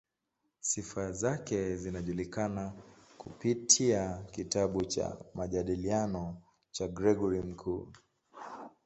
[0.59, 2.73] Sifa zake zinajulikana
[3.17, 6.37] kupitia kitabu cha "Majadiliano"
[6.71, 7.91] cha Gregori Mkuu.